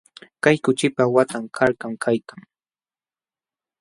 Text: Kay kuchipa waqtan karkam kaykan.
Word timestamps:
Kay 0.43 0.57
kuchipa 0.65 1.03
waqtan 1.15 1.45
karkam 1.57 1.93
kaykan. 2.03 2.41